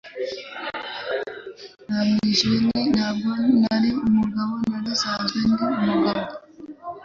Namwishuye 1.87 2.57
nti 2.67 2.81
Ntabwo 2.93 3.29
nari 3.61 3.89
umugabo 4.07 4.53
nari 4.69 4.89
nsanzwe 4.95 5.37
ndi 5.51 5.65
umugabo 5.81 6.23